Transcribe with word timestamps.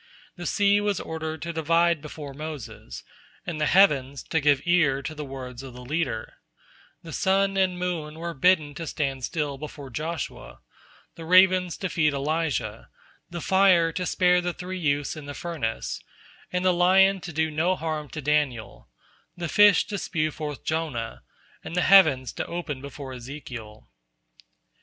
The 0.35 0.47
sea 0.47 0.81
was 0.81 0.99
ordered 0.99 1.43
to 1.43 1.53
divide 1.53 2.01
before 2.01 2.33
Moses, 2.33 3.03
and 3.45 3.61
the 3.61 3.67
heavens 3.67 4.23
to 4.23 4.41
give 4.41 4.63
ear 4.65 5.03
to 5.03 5.13
the 5.13 5.23
words 5.23 5.61
of 5.61 5.75
the 5.75 5.85
leader; 5.85 6.37
the 7.03 7.13
sun 7.13 7.55
and 7.55 7.73
the 7.73 7.77
moon 7.77 8.15
were 8.17 8.33
bidden 8.33 8.73
to 8.73 8.87
stand 8.87 9.23
still 9.23 9.59
before 9.59 9.91
Joshua, 9.91 10.61
the 11.13 11.23
ravens 11.23 11.77
to 11.77 11.87
feed 11.87 12.15
Elijah, 12.15 12.89
the 13.29 13.41
fire 13.41 13.91
to 13.91 14.07
spare 14.07 14.41
the 14.41 14.53
three 14.53 14.79
youths 14.79 15.15
in 15.15 15.27
the 15.27 15.35
furnace, 15.35 16.01
the 16.51 16.73
lion 16.73 17.21
to 17.21 17.31
do 17.31 17.51
no 17.51 17.75
harm 17.75 18.09
to 18.09 18.23
Daniel, 18.23 18.89
the 19.37 19.47
fish 19.47 19.85
to 19.85 19.99
spew 19.99 20.31
forth 20.31 20.63
Jonah, 20.63 21.21
and 21.63 21.75
the 21.75 21.81
heavens 21.81 22.33
to 22.33 22.45
open 22.47 22.81
before 22.81 23.13
Ezekiel. 23.13 23.87